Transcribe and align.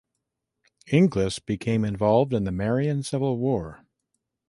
Inglis 0.87 1.37
became 1.37 1.85
involved 1.85 2.33
in 2.33 2.43
the 2.43 2.51
Marian 2.51 3.03
Civil 3.03 3.37
War. 3.37 3.85